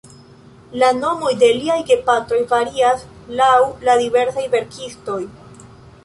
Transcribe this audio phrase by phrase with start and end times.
[0.83, 3.03] La nomoj de liaj gepatroj varias
[3.41, 3.49] laŭ
[3.89, 5.19] la diversaj verkistoj.